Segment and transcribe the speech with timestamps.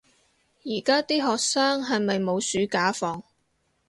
[0.63, 3.21] 而家啲學生係咪冇暑假放